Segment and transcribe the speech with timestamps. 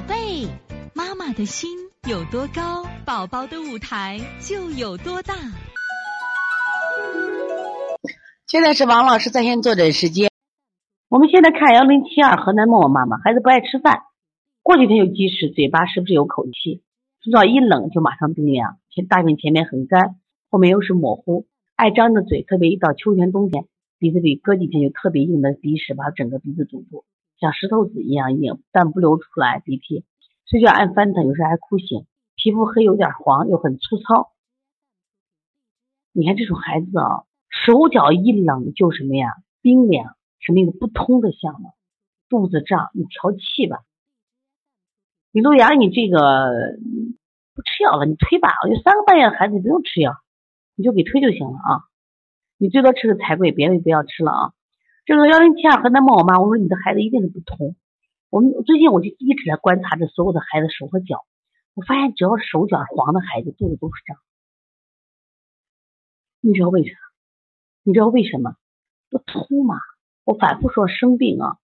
[0.00, 0.48] 宝贝，
[0.94, 1.68] 妈妈的心
[2.08, 5.34] 有多高，宝宝的舞台就有多大。
[8.46, 10.30] 现在是王老师在线坐诊时间。
[11.10, 14.04] 我们现在看幺零七二河南默默妈妈，孩子不爱吃饭，
[14.62, 16.80] 过几天有积食，嘴巴是不是有口气？
[17.22, 20.16] 手脚一冷就马上冰凉，前大便前面很干，
[20.48, 21.44] 后面又是模糊，
[21.76, 23.66] 爱张着嘴，特别一到秋天冬天，
[23.98, 27.04] 鼻子里隔几天就特别硬的鼻屎，把整个鼻子堵住。
[27.40, 30.04] 像石头子一样硬，但不流出来鼻涕，
[30.46, 32.06] 睡觉爱翻腾，有时还哭醒，
[32.36, 34.30] 皮肤黑有点黄，又很粗糙。
[36.12, 41.74] 你看这种孩子啊，手脚一冷就什么呀，冰凉，什么一个不通的象了？
[42.28, 43.78] 肚子胀，你调气吧。
[45.32, 46.76] 李路阳，你这个
[47.54, 48.50] 不吃药了，你推吧。
[48.64, 50.14] 我觉得三个半月的孩子你不用吃药，
[50.74, 51.84] 你就给推就行了啊。
[52.58, 54.52] 你最多吃个柴桂，别的不要吃了啊。
[55.10, 57.74] 这个幺零七二河南问我妈，我说你的孩子一定是不通。
[58.30, 61.26] 我们最近我就一直在观察着所有的孩子手和脚，
[61.74, 64.16] 我发现只要是手脚黄的孩子，肚子都是胀。
[66.40, 66.90] 你知道为啥？
[67.82, 68.54] 你知道为什么？
[69.10, 69.80] 不通嘛。
[70.22, 71.56] 我反复说生病啊，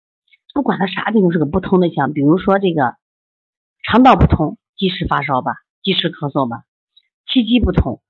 [0.52, 2.12] 不管他啥病都是个不通的象。
[2.12, 2.96] 比如说这个
[3.84, 5.52] 肠道不通，积食发烧吧，
[5.84, 6.64] 积食咳嗽吧，
[7.32, 8.02] 气机不通，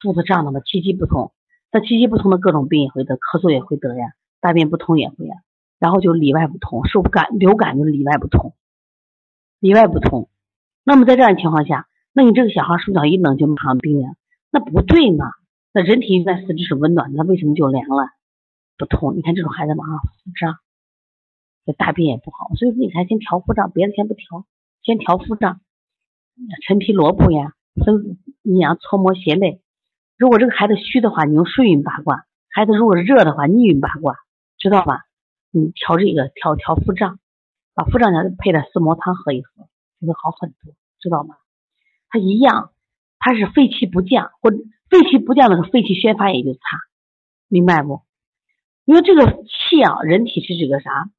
[0.00, 1.32] 肚子胀了嘛，气机不通，
[1.70, 4.12] 那气机不通的各种病也会得，咳嗽也会得呀。
[4.44, 5.36] 大便不通也会呀，
[5.78, 8.52] 然后就里外不通，受感流感就里外不通，
[9.58, 10.28] 里外不通。
[10.84, 14.18] 那么在这样情况下，那你这个小孩手脚一冷就马上冰凉，
[14.50, 15.30] 那不对嘛？
[15.72, 18.10] 那人体应该四肢是温暖的，为什么就凉了？
[18.76, 19.16] 不通。
[19.16, 20.58] 你看这种孩子马上腹胀，
[21.64, 24.44] 这大便也不好，所以说你看先调腹胀，别的先不调，
[24.82, 25.62] 先调腹胀。
[26.68, 29.62] 陈皮萝卜呀，分阴阳搓摩胁肋。
[30.18, 34.16] 如果这个孩子虚的话，你用顺运八卦；孩子如果热的话，逆运八卦。
[34.64, 35.02] 知道吧？
[35.50, 37.18] 你调这个调调腹胀，
[37.74, 39.68] 把腹胀药配点四磨汤喝一喝，
[40.00, 41.36] 就会好很多，知道吗？
[42.08, 42.70] 它一样，
[43.18, 44.50] 它是肺气不降，或
[44.88, 46.60] 肺气不降的时候，肺气宣发也就差，
[47.48, 48.00] 明白不？
[48.86, 51.10] 因为这个气啊，人体是这个啥？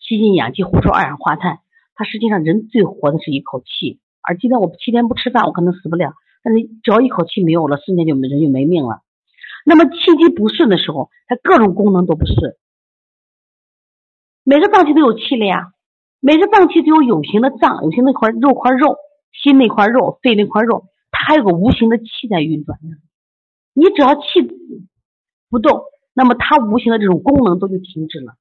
[0.00, 1.60] 吸进氧气，呼出二氧化碳。
[1.94, 4.00] 它实际上人最活的是一口气。
[4.20, 9.04] 而今天我七天不吃饭，我可能死不了，但是只要一口气没有了，瞬间就没人就没命了。
[9.68, 12.56] 那么气机不顺的时候，它各种功能都不顺。
[14.44, 15.72] 每个脏器都有气了呀，
[16.20, 18.94] 每个脏器都有有形的脏，有形那块肉块肉，
[19.32, 22.96] 心那块肉，肺那块肉，它还有个无形的气在运转呢。
[23.74, 24.40] 你只要气
[25.50, 25.82] 不动，
[26.14, 28.34] 那么它无形的这种功能都就停止了。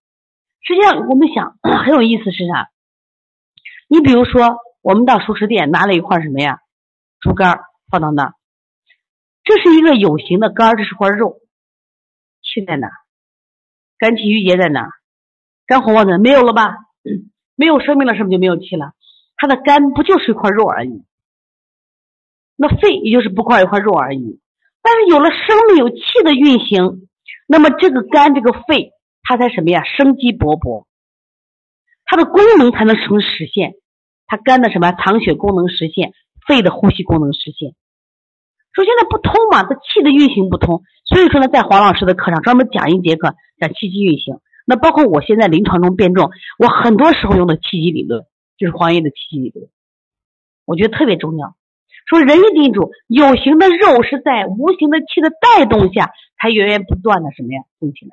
[0.62, 2.69] 实际上，我们想 很有意思是啥？
[3.88, 6.59] 你比如说，我们到熟食店拿了一块什么呀？
[7.19, 8.34] 猪肝放到那儿。
[9.46, 11.40] 这是一个有形的肝，这是块肉，
[12.42, 12.90] 气在哪？
[13.98, 14.90] 肝气郁结在哪？
[15.68, 16.76] 肝火旺在没有了吧？
[17.56, 18.94] 没有生命了，是不是就没有气了？
[19.38, 21.06] 它的肝不就是一块肉而已？
[22.56, 24.42] 那肺也就是不块一块肉而已。
[24.82, 27.08] 但是有了生命有气的运行，
[27.48, 28.92] 那么这个肝这个肺
[29.24, 29.84] 它才什么呀？
[29.84, 30.86] 生机勃勃，
[32.06, 33.76] 它的功能才能成实现。
[34.28, 36.14] 它肝的什么藏血功能实现，
[36.48, 37.76] 肺的呼吸功能实现。
[38.75, 44.40] 说现在不通嘛，它气的运行不通，所以说呢，在黄老师的课上专门讲一节课讲气机运行。
[44.66, 48.25] 那包括我现在临床中辩证，我很多时候用的气机理论
[48.58, 49.69] 就是黄爷的气机理论，
[50.66, 51.56] 我觉得特别重要。
[52.06, 58.12] 说人一定住，有形的肉是在无形的气的带动下，才源源不断的什么呀动起来。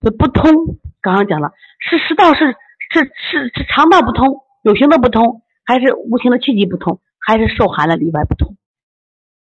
[0.00, 2.56] 这不通，刚刚讲了，是食道是
[2.92, 7.00] 是是是肠道不通，有形的不通，还是无形的气机不通？
[7.26, 8.56] 还是受寒了里外不通，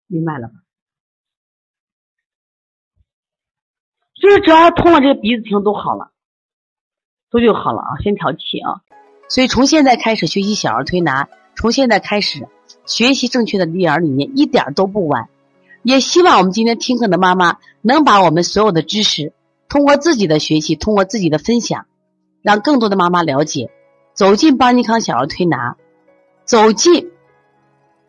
[0.07, 0.53] 明白了吗？
[4.21, 6.11] 就是只要通了，这个鼻子情都好了，
[7.29, 7.97] 都就好了啊！
[8.01, 8.79] 先调气啊！
[9.27, 11.27] 所以从现在开始学习小儿推拿，
[11.57, 12.47] 从现在开始
[12.85, 15.27] 学习正确的育儿理念，一点都不晚。
[15.81, 19.33] 也希望我们今天听课的妈妈能把我们所有的知识，
[19.67, 21.85] 通过自己的学习，通过自己的分享，
[22.41, 23.69] 让更多的妈妈了解，
[24.13, 25.75] 走进邦尼康小儿推拿，
[26.45, 27.11] 走进。